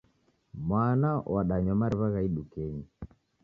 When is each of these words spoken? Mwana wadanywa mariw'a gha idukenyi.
Mwana 0.67 1.09
wadanywa 1.33 1.73
mariw'a 1.81 2.07
gha 2.13 2.21
idukenyi. 2.27 2.83